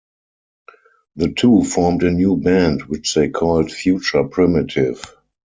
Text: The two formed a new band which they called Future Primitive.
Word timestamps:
The 1.17 1.31
two 1.31 1.63
formed 1.63 2.01
a 2.01 2.09
new 2.09 2.35
band 2.35 2.85
which 2.85 3.13
they 3.13 3.29
called 3.29 3.71
Future 3.71 4.23
Primitive. 4.23 4.99